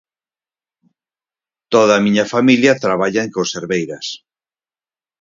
[1.73, 4.07] _Toda a miña familia traballa en conserveiras.